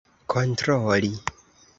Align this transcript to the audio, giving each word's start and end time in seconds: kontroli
kontroli 0.31 1.13